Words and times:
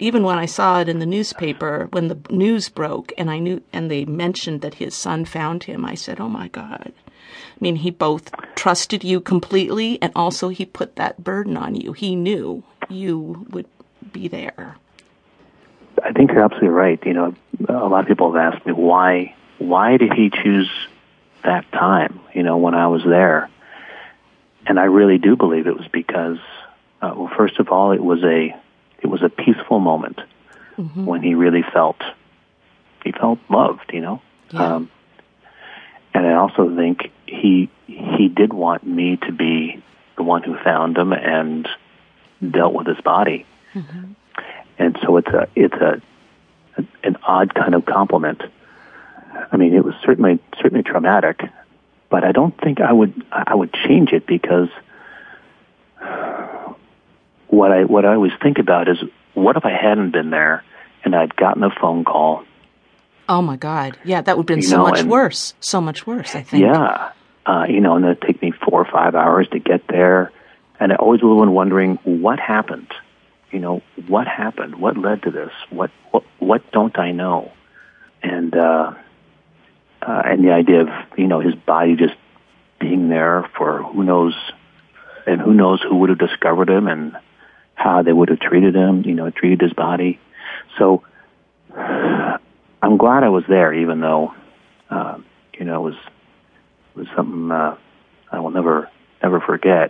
even 0.00 0.22
when 0.22 0.38
I 0.38 0.46
saw 0.46 0.80
it 0.80 0.88
in 0.88 0.98
the 0.98 1.06
newspaper, 1.06 1.88
when 1.92 2.08
the 2.08 2.18
news 2.30 2.68
broke, 2.68 3.12
and 3.18 3.30
I 3.30 3.38
knew, 3.38 3.62
and 3.72 3.90
they 3.90 4.04
mentioned 4.04 4.62
that 4.62 4.74
his 4.74 4.94
son 4.94 5.24
found 5.24 5.64
him, 5.64 5.84
I 5.84 5.94
said, 5.94 6.20
"Oh 6.20 6.28
my 6.28 6.48
God." 6.48 6.92
I 6.96 7.58
mean, 7.60 7.76
he 7.76 7.90
both 7.90 8.32
trusted 8.54 9.04
you 9.04 9.20
completely, 9.20 9.98
and 10.00 10.12
also 10.16 10.48
he 10.48 10.64
put 10.64 10.96
that 10.96 11.22
burden 11.22 11.56
on 11.56 11.74
you. 11.74 11.92
He 11.92 12.16
knew 12.16 12.62
you 12.88 13.46
would 13.50 13.66
be 14.12 14.28
there. 14.28 14.76
I 16.02 16.12
think 16.12 16.30
you're 16.30 16.42
absolutely 16.42 16.70
right. 16.70 16.98
You 17.04 17.12
know, 17.12 17.34
a 17.68 17.72
lot 17.86 18.00
of 18.00 18.06
people 18.06 18.32
have 18.32 18.54
asked 18.54 18.66
me 18.66 18.72
why 18.72 19.34
why 19.58 19.98
did 19.98 20.14
he 20.14 20.30
choose 20.30 20.70
that 21.44 21.70
time? 21.72 22.20
You 22.34 22.42
know, 22.42 22.56
when 22.56 22.74
I 22.74 22.86
was 22.86 23.02
there, 23.04 23.50
and 24.66 24.80
I 24.80 24.84
really 24.84 25.18
do 25.18 25.36
believe 25.36 25.66
it 25.66 25.76
was 25.76 25.88
because, 25.88 26.38
uh, 27.02 27.12
well, 27.14 27.30
first 27.36 27.58
of 27.58 27.68
all, 27.68 27.92
it 27.92 28.02
was 28.02 28.24
a 28.24 28.56
was 29.10 29.22
a 29.22 29.28
peaceful 29.28 29.80
moment 29.80 30.20
mm-hmm. 30.78 31.04
when 31.04 31.22
he 31.22 31.34
really 31.34 31.62
felt 31.62 32.00
he 33.04 33.12
felt 33.12 33.38
loved. 33.48 33.90
You 33.92 34.00
know, 34.00 34.22
yeah. 34.52 34.74
um, 34.74 34.90
and 36.14 36.26
I 36.26 36.34
also 36.34 36.74
think 36.74 37.10
he 37.26 37.70
he 37.86 38.28
did 38.28 38.52
want 38.52 38.86
me 38.86 39.16
to 39.16 39.32
be 39.32 39.82
the 40.16 40.22
one 40.22 40.42
who 40.42 40.56
found 40.58 40.96
him 40.96 41.12
and 41.12 41.68
dealt 42.48 42.74
with 42.74 42.86
his 42.86 43.00
body. 43.00 43.46
Mm-hmm. 43.74 44.12
And 44.78 44.98
so 45.02 45.16
it's 45.16 45.28
a 45.28 45.48
it's 45.54 45.74
a 45.74 46.02
an 47.02 47.16
odd 47.22 47.54
kind 47.54 47.74
of 47.74 47.84
compliment. 47.84 48.42
I 49.52 49.56
mean, 49.56 49.74
it 49.74 49.84
was 49.84 49.94
certainly 50.04 50.38
certainly 50.60 50.82
traumatic, 50.82 51.42
but 52.08 52.24
I 52.24 52.32
don't 52.32 52.58
think 52.60 52.80
I 52.80 52.92
would 52.92 53.24
I 53.30 53.54
would 53.54 53.72
change 53.72 54.12
it 54.12 54.26
because 54.26 54.68
what 57.60 57.72
I 57.72 57.84
what 57.84 58.04
I 58.04 58.14
always 58.14 58.32
think 58.42 58.58
about 58.58 58.88
is 58.88 58.98
what 59.34 59.56
if 59.56 59.64
I 59.64 59.72
hadn't 59.72 60.10
been 60.12 60.30
there 60.30 60.64
and 61.04 61.14
I'd 61.14 61.34
gotten 61.36 61.62
a 61.62 61.70
phone 61.70 62.04
call. 62.04 62.44
Oh 63.28 63.42
my 63.42 63.56
God! 63.56 63.98
Yeah, 64.04 64.22
that 64.22 64.36
would 64.36 64.48
have 64.48 64.56
been 64.56 64.62
so 64.62 64.78
know, 64.78 64.82
much 64.84 65.00
and, 65.00 65.10
worse. 65.10 65.54
So 65.60 65.80
much 65.80 66.06
worse. 66.06 66.34
I 66.34 66.42
think. 66.42 66.62
Yeah, 66.64 67.12
uh, 67.46 67.64
you 67.68 67.80
know, 67.80 67.96
and 67.96 68.04
it'd 68.04 68.22
take 68.22 68.42
me 68.42 68.52
four 68.52 68.80
or 68.80 68.90
five 68.90 69.14
hours 69.14 69.46
to 69.52 69.58
get 69.58 69.86
there, 69.88 70.32
and 70.80 70.92
I 70.92 70.96
always 70.96 71.22
was 71.22 71.48
wondering 71.48 71.96
what 72.04 72.40
happened 72.40 72.92
you 73.50 73.58
know, 73.58 73.82
what 74.06 74.26
happened? 74.26 74.76
What 74.76 74.96
led 74.96 75.22
to 75.24 75.30
this? 75.30 75.50
What 75.70 75.90
what, 76.10 76.24
what 76.38 76.70
don't 76.72 76.96
I 76.98 77.12
know? 77.12 77.52
And 78.22 78.54
uh, 78.54 78.94
uh, 80.02 80.22
and 80.24 80.44
the 80.44 80.52
idea 80.52 80.82
of 80.82 80.88
you 81.16 81.26
know 81.26 81.40
his 81.40 81.54
body 81.54 81.96
just 81.96 82.14
being 82.78 83.08
there 83.08 83.50
for 83.56 83.82
who 83.82 84.04
knows, 84.04 84.34
and 85.26 85.40
who 85.40 85.52
knows 85.52 85.82
who 85.82 85.96
would 85.96 86.10
have 86.10 86.18
discovered 86.18 86.70
him 86.70 86.86
and 86.86 87.16
how 87.82 88.02
they 88.02 88.12
would 88.12 88.28
have 88.28 88.40
treated 88.40 88.74
him, 88.74 89.02
you 89.04 89.14
know, 89.14 89.30
treated 89.30 89.60
his 89.62 89.72
body. 89.72 90.20
So 90.78 91.02
I'm 91.74 92.96
glad 92.98 93.24
I 93.24 93.28
was 93.28 93.44
there, 93.48 93.72
even 93.72 94.00
though 94.00 94.34
uh, 94.90 95.18
you 95.58 95.64
know 95.64 95.86
it 95.86 95.90
was 95.90 95.94
it 96.94 96.98
was 96.98 97.06
something 97.16 97.50
uh, 97.50 97.76
I 98.30 98.40
will 98.40 98.50
never 98.50 98.90
never 99.22 99.40
forget. 99.40 99.78